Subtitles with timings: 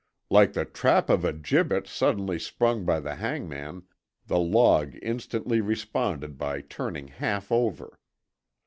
[0.31, 3.83] Like the trap of a gibbet suddenly sprung by the hangman,
[4.25, 7.99] the log instantly responded by turning half over.